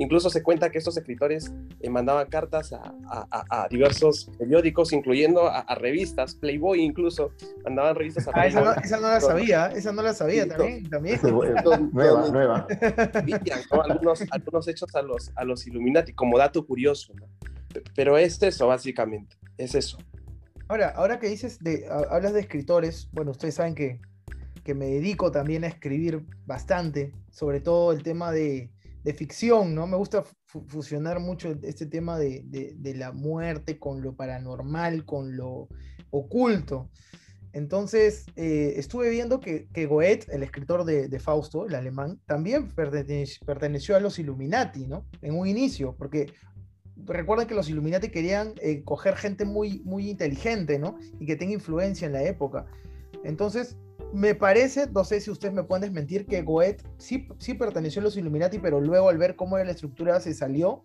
[0.00, 6.34] incluso se cuenta que estos escritores eh, mandaban cartas a, diversos periódicos, incluyendo a, revistas,
[6.34, 7.32] Playboy incluso,
[7.64, 8.60] mandaban revistas a ah, esa,
[8.98, 10.88] no, la sabía, esa no la sabía también.
[10.88, 11.20] también.
[11.92, 12.66] nueva, nueva.
[13.70, 17.12] Algunos, algunos hechos a los, a los Illuminati, como dato curioso,
[17.94, 19.98] pero es eso, básicamente, es eso.
[20.68, 24.00] Ahora, ahora que dices, de, hablas de escritores, bueno, ustedes saben que,
[24.64, 28.70] que me dedico también a escribir bastante, sobre todo el tema de,
[29.02, 29.86] de ficción, ¿no?
[29.86, 35.68] Me gusta fusionar mucho este tema de, de, la muerte con lo paranormal, con lo
[36.10, 36.90] oculto.
[37.52, 43.96] Entonces, eh, estuve viendo que, que, Goethe, el escritor de, Fausto, el alemán, también perteneció,
[43.96, 45.06] a los Illuminati, ¿no?
[45.22, 46.32] En un inicio, porque
[46.96, 50.98] recuerden que los Illuminati querían eh, coger gente muy, muy inteligente, ¿no?
[51.18, 52.66] Y que tenga influencia en la época.
[53.24, 53.76] Entonces,
[54.12, 58.04] me parece, no sé si ustedes me pueden desmentir, que Goethe sí, sí perteneció a
[58.04, 60.82] los Illuminati, pero luego al ver cómo era la estructura se salió,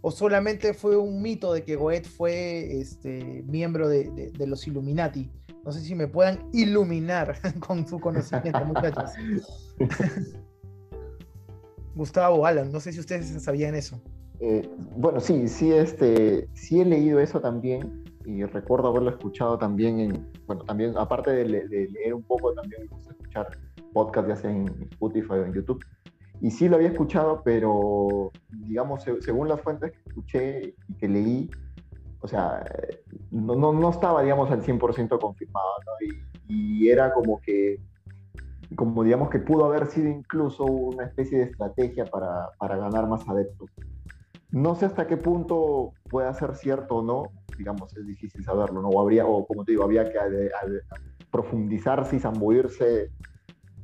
[0.00, 5.30] o solamente fue un mito de que Goethe fue este, miembro de, de, los Illuminati.
[5.64, 9.10] No sé si me puedan iluminar con su conocimiento, muchachos.
[11.94, 14.00] Gustavo, Alan, no sé si ustedes sabían eso.
[14.40, 20.00] Eh, bueno, sí, sí, este, sí he leído eso también y recuerdo haberlo escuchado también
[20.00, 23.48] en, bueno, también aparte de, leer un poco, también me gusta escuchar
[23.92, 25.84] podcast ya sea en Spotify o en YouTube.
[26.40, 31.50] Y sí lo había escuchado, pero digamos, según las fuentes que escuché y que leí,
[32.20, 32.64] o sea,
[33.30, 36.06] no, no, no estaba, digamos, al 100% confirmado, ¿no?
[36.06, 37.80] Y, y, era como que,
[38.74, 43.26] como digamos que pudo haber sido incluso una especie de estrategia para, para ganar más
[43.28, 43.70] adeptos.
[44.54, 48.88] No sé hasta qué punto pueda ser cierto o no, digamos, es difícil saberlo, ¿no?
[48.88, 50.16] O habría, o como te digo, había que
[51.28, 53.10] profundizarse y zambuirse,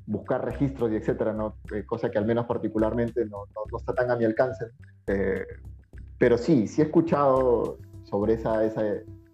[0.07, 1.57] buscar registros y etcétera, ¿no?
[1.75, 4.67] Eh, cosa que al menos particularmente no, no, está tan a mi alcance.
[5.09, 5.45] Eh,
[6.19, 8.83] pero sí, sí he escuchado sobre esa, esa,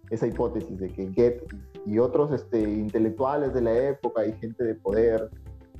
[0.09, 1.45] esa hipótesis de que Goethe
[1.85, 5.29] y otros este, intelectuales de la época y gente de poder,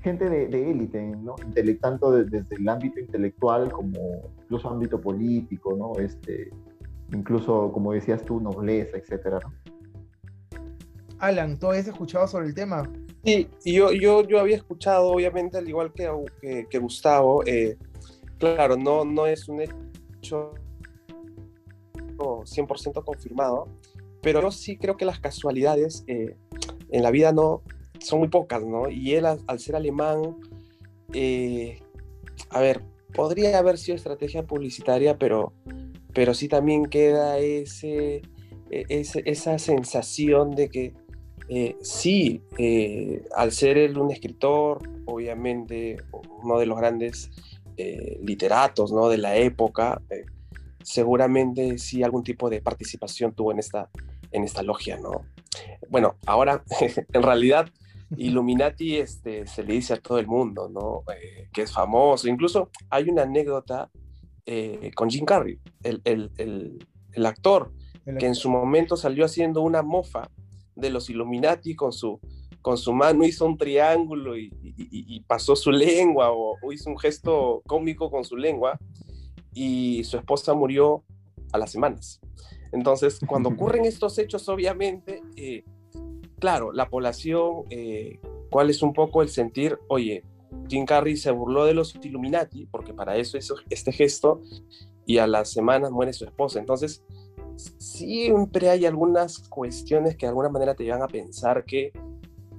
[0.08, 1.36] gente de élite, ¿no?
[1.82, 6.00] tanto desde el ámbito intelectual como incluso ámbito político, ¿no?
[6.02, 6.50] Este,
[7.14, 9.40] incluso, como decías tú, nobleza, etcétera,
[11.20, 12.90] Alan, ¿tú habías escuchado sobre el tema?
[13.26, 17.78] Sí, yo, yo, yo había escuchado, obviamente, al igual que, que, Gustavo, eh,
[18.38, 20.54] claro, no, no es un hecho
[22.18, 23.68] 100% confirmado,
[24.22, 26.38] pero yo sí creo que las casualidades eh,
[26.92, 27.62] en la vida no
[28.08, 28.90] son muy pocas, ¿no?
[28.90, 30.38] Y él, al, ser alemán,
[31.14, 31.82] eh,
[32.50, 32.82] a ver,
[33.14, 35.54] podría haber sido estrategia publicitaria, pero
[36.14, 38.24] pero sí también queda ese,
[38.72, 40.94] e, esa sensación de que
[41.50, 45.98] eh, sí, eh, al ser él un escritor, obviamente
[46.42, 47.30] uno de los grandes
[48.24, 49.08] literatos ¿no?
[49.08, 50.02] de la época,
[50.82, 53.92] seguramente sí algún tipo de participación tuvo en esta,
[54.32, 54.98] en esta logia.
[54.98, 55.22] ¿no?
[55.88, 56.64] Bueno, ahora
[57.14, 57.70] en realidad
[58.16, 61.04] Illuminati este, se le dice a todo el mundo, ¿no?
[61.52, 62.28] que es famoso.
[62.28, 63.90] Incluso hay una anécdota
[64.46, 66.32] eh, con Jim Carrey, el, el,
[67.14, 67.74] el, actor,
[68.18, 70.30] que en su momento salió haciendo una mofa
[70.76, 72.22] de los Illuminati con su,
[72.62, 77.62] con su mano, hizo un triángulo y, y, pasó su lengua o, hizo un gesto
[77.66, 78.80] cómico con su lengua
[79.54, 81.04] y su esposa murió
[81.52, 82.22] a las semanas.
[82.72, 85.66] Entonces, cuando ocurren estos hechos, obviamente, eh,
[86.40, 88.20] claro, la población, eh,
[88.50, 89.78] ¿cuál es un poco el sentir?
[89.88, 90.24] Oye,
[90.68, 94.42] Jim Carrey se burló de los Illuminati, porque para eso hizo este gesto,
[95.06, 96.60] y a las semanas muere su esposa.
[96.60, 97.04] Entonces,
[97.78, 101.92] siempre hay algunas cuestiones que de alguna manera te llevan a pensar que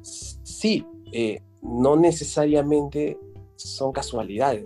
[0.02, 3.18] sí, eh, no necesariamente
[3.56, 4.64] son casualidades,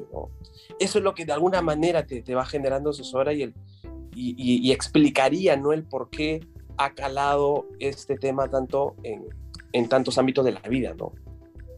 [0.79, 3.55] Eso es lo que de alguna manera te, va generando zozobra y, el,
[4.14, 5.72] y, explicaría, ¿no?
[5.72, 6.40] El por qué
[6.78, 9.24] ha calado este tema tanto en,
[9.72, 11.12] en tantos ámbitos de la vida, ¿no?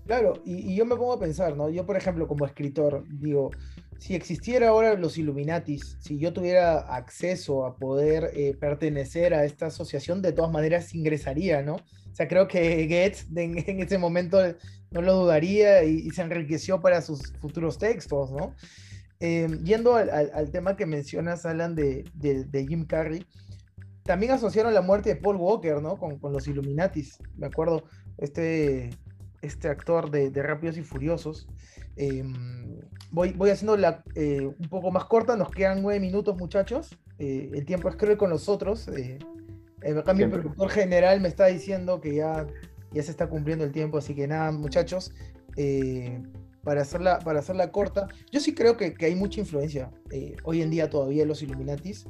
[0.06, 1.70] Claro, y, yo me pongo a pensar, ¿no?
[1.70, 3.50] Yo, por ejemplo, como escritor, digo,
[3.98, 9.66] si existiera ahora los Illuminatis, si yo tuviera acceso a poder eh, pertenecer a esta
[9.66, 11.76] asociación, de todas maneras ingresaría, ¿no?
[11.76, 14.38] O sea, creo que Goethe en, ese momento
[14.90, 18.54] no lo dudaría y, se enriqueció para sus futuros textos, ¿no?
[19.20, 23.24] Em, yendo al, tema que mencionas, Alan, de, de, Jim Carrey,
[24.04, 25.96] también asociaron la muerte de Paul Walker, ¿no?
[25.96, 27.84] Con, con los Illuminatis, me acuerdo,
[28.18, 28.90] este
[29.44, 31.46] este actor de, Rápidos y Furiosos.
[31.96, 36.98] Em, voy, voy haciendo la, eh, un poco más corta, nos quedan nueve minutos, muchachos.
[37.18, 38.88] Eh, el tiempo es cruel con nosotros.
[38.88, 39.18] Eh,
[39.96, 42.46] acá mi productor general me está diciendo que ya,
[42.92, 45.12] ya se está cumpliendo el tiempo, así que nada, muchachos.
[46.64, 49.90] para, hacerla, para hacerla corta, yo sí creo que, hay mucha influencia
[50.44, 52.06] hoy en día todavía en los Illuminatis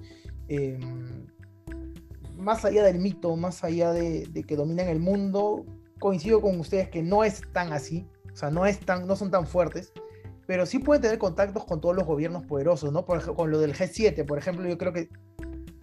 [0.49, 1.27] em,
[2.45, 5.65] más allá del mito, más allá de, de, que dominan el mundo,
[5.99, 9.31] coincido con ustedes que no es tan así, o sea, no, es tan, no son
[9.31, 9.93] tan fuertes,
[10.47, 13.05] pero sí pueden tener contactos con todos los gobiernos poderosos, ¿no?
[13.05, 15.09] Por ejemplo, con lo del G7, por ejemplo, yo creo que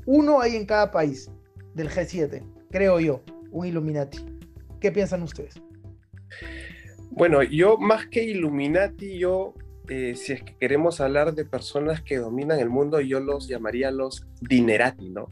[0.05, 1.31] uno hay en cada país
[1.73, 3.21] del G7, creo yo,
[3.51, 4.19] un Illuminati.
[4.79, 5.61] ¿Qué piensan ustedes?
[7.09, 9.53] Bueno, yo más que Illuminati, yo,
[9.89, 13.91] eh, si es que queremos hablar de personas que dominan el mundo, yo los llamaría
[13.91, 15.29] los dinerati, ¿no?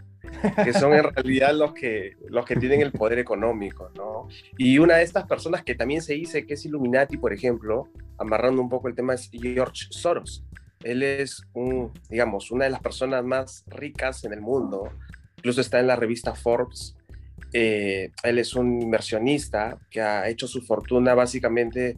[0.63, 4.27] Que son en realidad los que, los que tienen el poder económico, ¿no?
[4.57, 8.61] Y una de estas personas que también se dice que es Illuminati, por ejemplo, amarrando
[8.61, 10.43] un poco el tema, es George Soros.
[10.83, 14.91] Él es, un, digamos, una de las personas más ricas en el mundo,
[15.37, 16.95] incluso está en la revista Forbes,
[17.51, 21.95] Eh, él es un inversionista que ha hecho su fortuna básicamente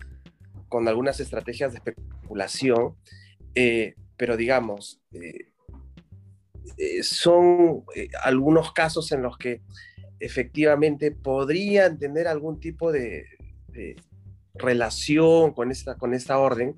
[0.70, 2.96] con algunas estrategias de especulación,
[3.54, 5.02] eh, pero digamos,
[7.02, 7.84] son
[8.24, 9.62] algunos casos en los que
[10.20, 13.26] efectivamente podrían tener algún tipo de,
[14.54, 16.76] relación con esta, con esta orden,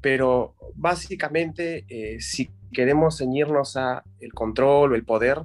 [0.00, 5.42] pero básicamente eh, si queremos ceñirnos a el control o el poder,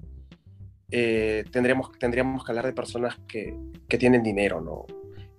[0.91, 3.56] eh, tendríamos, tendríamos que hablar de personas que,
[3.88, 4.86] que tienen dinero, ¿no?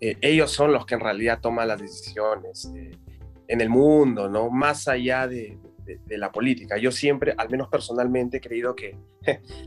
[0.01, 2.73] Eh, ellos son los que en realidad toman las decisiones
[3.47, 4.51] en el mundo, ¿no?
[4.51, 6.77] Más allá de, de, la política.
[6.79, 8.97] Yo siempre, al menos personalmente, he creído que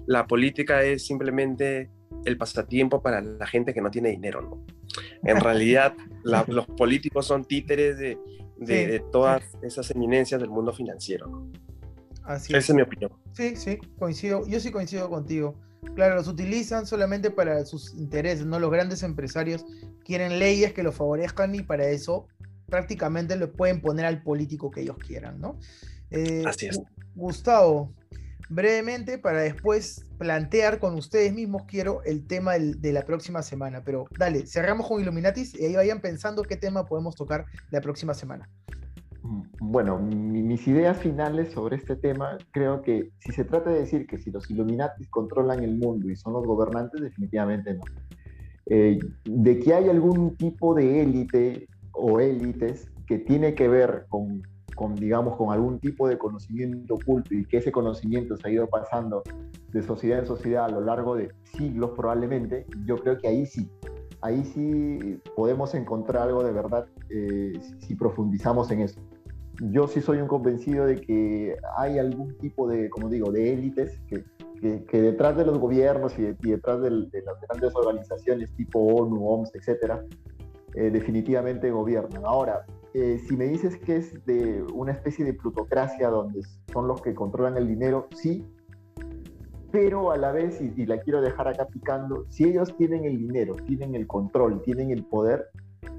[0.06, 1.90] la política es simplemente
[2.26, 4.66] el pasatiempo para la gente que no tiene dinero, ¿no?
[5.24, 8.18] En realidad, los políticos son títeres de,
[8.58, 11.52] de, todas esas eminencias del mundo financiero, ¿no?
[12.24, 12.76] Así Esa es.
[12.76, 13.12] mi opinión.
[13.34, 14.48] Sí, sí, coincido.
[14.48, 15.60] Yo sí coincido contigo.
[15.94, 18.60] Claro, los utilizan solamente para sus intereses, ¿no?
[18.60, 19.64] Los grandes empresarios
[20.04, 22.28] quieren leyes que los favorezcan y para eso
[22.68, 25.60] prácticamente le pueden poner al político que ellos quieran, ¿no?
[26.12, 26.80] Eh, Así es.
[27.16, 27.94] Gustavo,
[28.50, 33.84] brevemente para después plantear con ustedes mismos, quiero el tema de la próxima semana.
[33.84, 38.14] Pero dale, cerramos con Illuminatis y ahí vayan pensando qué tema podemos tocar la próxima
[38.14, 38.50] semana.
[39.24, 44.06] Mm, bueno, mis ideas finales sobre este tema, creo que si se trata de decir
[44.08, 47.84] que si los Illuminatis controlan el mundo y son los gobernantes, definitivamente no.
[48.68, 54.42] Eh, de que hay algún tipo de élite o élites que tiene que ver con
[54.76, 58.68] con, digamos, con algún tipo de conocimiento oculto y que ese conocimiento se ha ido
[58.68, 59.24] pasando
[59.72, 63.70] de sociedad en sociedad a lo largo de siglos probablemente, yo creo que ahí sí,
[64.22, 69.00] ahí sí podemos encontrar algo de verdad eh, si, profundizamos en eso.
[69.62, 74.00] Yo sí soy un convencido de que hay algún tipo de, como digo, de élites
[74.08, 74.24] que,
[74.86, 80.04] que, detrás de los gobiernos y, detrás de, las grandes organizaciones tipo ONU, OMS, etcétera,
[80.74, 82.24] eh, definitivamente gobiernan.
[82.26, 82.66] Ahora,
[82.98, 87.14] eh, si me dices que es de una especie de plutocracia donde son los que
[87.14, 88.48] controlan el dinero, sí,
[89.70, 93.54] pero a la vez, y, la quiero dejar acá picando, si ellos tienen el dinero,
[93.68, 95.48] tienen el control, tienen el poder,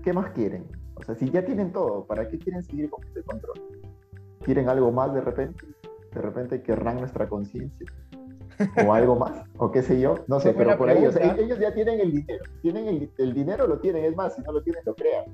[0.03, 0.65] ¿qué más quieren?
[0.95, 3.61] O sea, si ya tienen todo, ¿para qué quieren seguir con este control?
[4.43, 5.67] ¿Quieren algo más de repente?
[6.15, 7.93] De repente querrán nuestra conciencia.
[8.87, 12.01] o algo más, o qué sé yo, no sé, pero por ahí, ellos ya tienen
[12.01, 14.95] el dinero, tienen el, el, dinero lo tienen, es más, si no lo tienen, lo
[14.95, 15.27] crean.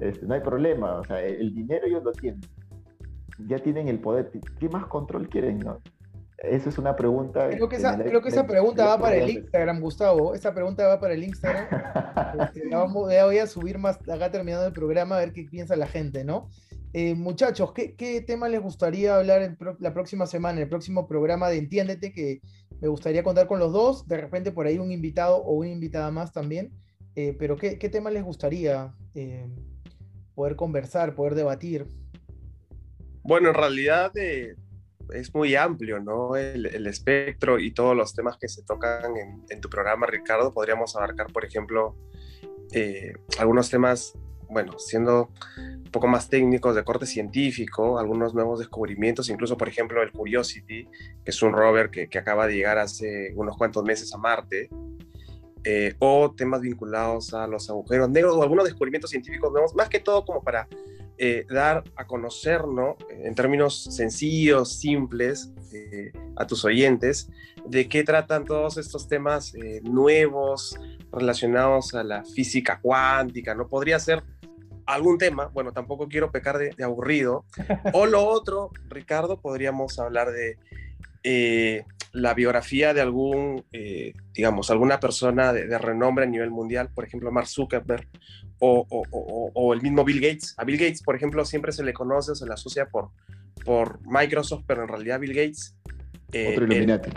[0.00, 2.40] Este, no hay problema, o sea, el dinero ellos lo tienen.
[3.46, 4.30] Ya tienen el poder.
[4.58, 5.60] ¿Qué más control quieren?
[5.60, 5.80] No?
[6.38, 7.48] Eso es una pregunta.
[7.50, 10.34] Creo que esa, creo que esa pregunta va para el Instagram, Gustavo.
[10.34, 11.66] Esa pregunta va para el Instagram.
[12.40, 12.84] Este, ya
[13.24, 16.50] voy a subir más acá terminando el programa a ver qué piensa la gente, ¿no?
[16.92, 21.06] Eh, muchachos, ¿qué, ¿qué, tema les gustaría hablar en la próxima semana, en el próximo
[21.06, 22.12] programa de Entiéndete?
[22.12, 22.40] Que
[22.80, 24.06] me gustaría contar con los dos.
[24.06, 26.72] De repente por ahí un invitado o una invitada más también.
[27.14, 28.94] Eh, pero ¿qué, ¿qué, tema les gustaría?
[29.14, 29.48] Eh,
[30.38, 31.84] poder conversar, poder debatir.
[33.24, 34.54] Bueno, en realidad eh,
[35.12, 36.36] es muy amplio, ¿no?
[36.36, 39.14] El, espectro y todos los temas que se tocan
[39.50, 40.54] en, tu programa, Ricardo.
[40.54, 41.96] Podríamos abarcar, por ejemplo,
[42.72, 44.16] eh, algunos temas,
[44.48, 50.00] bueno, siendo un poco más técnicos de corte científico, algunos nuevos descubrimientos, incluso, por ejemplo,
[50.04, 50.84] el Curiosity,
[51.24, 54.70] que es un rover que, que acaba de llegar hace unos cuantos meses a Marte
[55.64, 60.00] eh, o temas vinculados a los agujeros negros o algunos descubrimientos científicos nuevos, más que
[60.00, 60.68] todo como para
[61.18, 62.96] eh, dar a conocer, ¿no?
[63.10, 67.28] en términos sencillos, simples, eh, a tus oyentes,
[67.66, 70.78] de qué tratan todos estos temas nuevos
[71.12, 73.66] relacionados a la física cuántica, ¿no?
[73.66, 74.22] Podría ser
[74.86, 77.44] algún tema, bueno, tampoco quiero pecar de, de aburrido,
[77.92, 80.56] o lo otro, Ricardo, podríamos hablar de
[82.12, 87.30] la biografía de algún, eh, digamos, alguna persona de, renombre a nivel mundial, por ejemplo,
[87.30, 88.08] Mark Zuckerberg
[88.58, 90.54] o, o, el mismo Bill Gates.
[90.56, 93.10] A Bill Gates, por ejemplo, siempre se le conoce o se le asocia por,
[93.64, 95.76] por Microsoft, pero en realidad Bill Gates...
[96.32, 97.10] Eh, Otro Illuminati.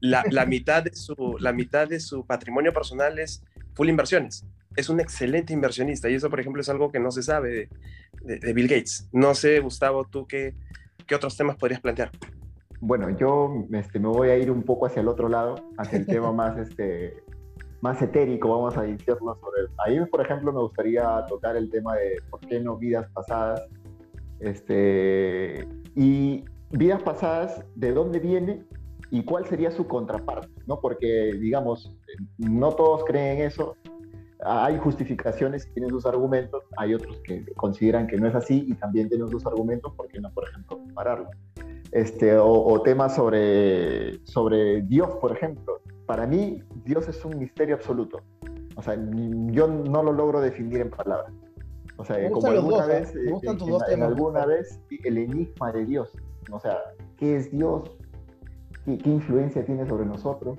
[0.00, 3.42] la, la, mitad de su, la mitad de su patrimonio personal es
[3.74, 4.46] full inversiones.
[4.76, 7.68] Es un excelente inversionista y eso, por ejemplo, es algo que no se sabe
[8.22, 9.08] de, de, Bill Gates.
[9.12, 10.54] No sé, Gustavo, tú qué,
[11.06, 12.10] qué otros temas podrías plantear.
[12.80, 16.06] Bueno, yo este, me voy a ir un poco hacia el otro lado, hacia el
[16.06, 17.22] tema más, este,
[17.80, 19.62] más etérico, vamos a decirlo sobre.
[19.84, 23.66] Ahí, por ejemplo, me gustaría tocar el tema de por qué no vidas pasadas.
[24.40, 28.62] Este, y vidas pasadas, ¿de dónde viene
[29.10, 30.50] y cuál sería su contraparte?
[30.66, 30.78] ¿no?
[30.80, 31.96] Porque, digamos,
[32.38, 33.76] no todos creen en eso.
[34.44, 38.74] Hay justificaciones y tienen sus argumentos, hay otros que consideran que no es así y
[38.74, 41.30] también tienen sus argumentos, ¿por qué no, por ejemplo, compararlo?
[41.96, 45.80] Este, o, temas sobre, sobre Dios, por ejemplo.
[46.04, 48.20] Para mí, Dios es un misterio absoluto.
[48.76, 48.94] O sea,
[49.50, 51.32] yo no lo logro definir en palabras.
[51.96, 53.32] O sea, como alguna vez, ¿eh?
[53.88, 56.12] en, alguna vez, el enigma de Dios.
[56.52, 56.78] O sea,
[57.16, 57.90] ¿qué es Dios?
[58.84, 60.58] ¿Qué, qué influencia tiene sobre nosotros?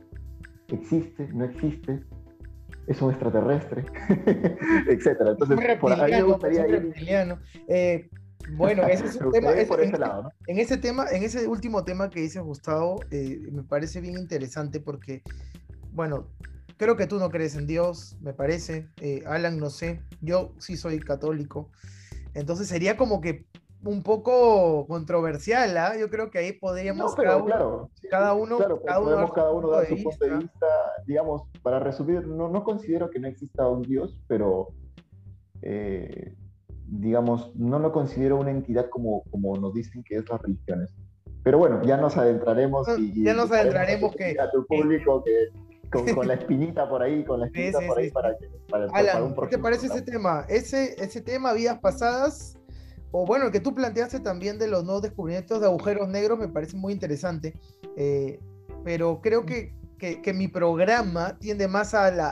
[0.69, 1.29] ¿Existe?
[1.33, 2.03] ¿No existe?
[2.87, 3.83] es un extraterrestre,
[4.87, 5.31] etcétera.
[5.31, 6.93] Entonces, por ahí me gustaría ir.
[7.67, 8.09] Eh,
[8.51, 9.51] bueno, ese es un tema.
[9.67, 10.31] por ese lado, ¿no?
[10.47, 14.79] En ese tema, en ese último tema que dice Gustavo, eh, me parece bien interesante
[14.79, 15.23] porque,
[15.91, 16.27] bueno,
[16.77, 18.87] creo que tú no crees en Dios, me parece.
[19.01, 20.01] Eh, Alan, no sé.
[20.21, 21.69] Yo sí soy católico.
[22.33, 23.45] Entonces sería como que
[23.83, 25.97] un poco controversial, ¿ah?
[25.97, 30.03] Yo creo que ahí podríamos cada, uno, cada uno, cada uno, cada uno dar su
[30.03, 30.67] punto de vista.
[31.05, 34.69] Digamos, para resumir, no, no considero que no exista un Dios, pero
[35.61, 36.35] eh,
[36.87, 40.93] digamos, no lo considero una entidad como, como nos dicen que es las religiones.
[41.43, 46.27] Pero bueno, ya nos adentraremos y, ya nos adentraremos que a tu público que, con,
[46.27, 49.57] la espinita por ahí, con la espinita por ahí para que para, Alan, ¿qué te
[49.57, 50.45] parece ese tema?
[50.49, 52.57] Ese, ese tema, vidas pasadas,
[53.11, 56.49] o bueno, el que tú planteaste también de los nuevos descubrimientos de agujeros negros me
[56.49, 57.53] parece muy interesante,
[57.95, 58.39] eh,
[58.83, 62.29] pero creo que, que, mi programa tiende más a la,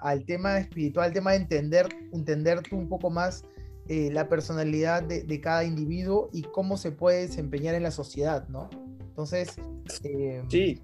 [0.00, 3.44] al tema espiritual, al tema de entender, entender tú un poco más
[3.86, 8.70] eh, la personalidad de, cada individuo y cómo se puede desempeñar en la sociedad, ¿no?
[9.00, 9.56] Entonces...
[10.02, 10.80] Eh, sí,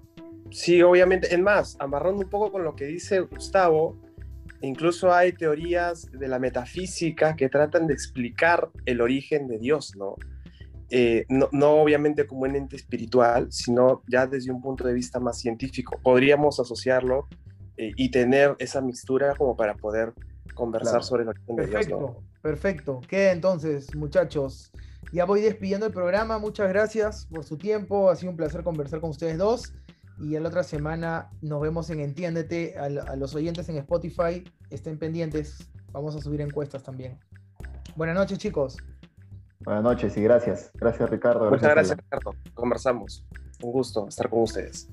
[0.51, 1.33] sí, obviamente.
[1.33, 3.99] Es más, amarrando un poco con lo que dice Gustavo,
[4.61, 10.15] incluso hay teorías de la metafísica que tratan de explicar el origen de Dios, ¿no?
[10.91, 15.39] Eh, no, obviamente como un ente espiritual, sino ya desde un punto de vista más
[15.39, 15.99] científico.
[16.03, 17.27] Podríamos asociarlo
[17.77, 20.13] y tener esa mixtura como para poder
[20.53, 21.89] conversar sobre el origen de Dios.
[21.89, 22.17] ¿no?
[22.41, 23.01] Perfecto.
[23.07, 24.71] Queda entonces, muchachos.
[25.11, 26.39] Ya voy despidiendo el programa.
[26.39, 28.09] Muchas gracias por su tiempo.
[28.09, 29.73] Ha sido un placer conversar con ustedes dos.
[30.19, 32.77] Y la otra semana nos vemos en Entiéndete.
[32.77, 35.69] A, los oyentes en Spotify, estén pendientes.
[35.91, 37.19] Vamos a subir encuestas también.
[37.95, 38.77] Buenas noches, chicos.
[39.61, 40.71] Buenas noches y gracias.
[40.75, 41.49] Gracias, Ricardo.
[41.49, 42.31] Muchas gracias, Ricardo.
[42.53, 43.25] Conversamos.
[43.61, 44.89] Un gusto estar con ustedes.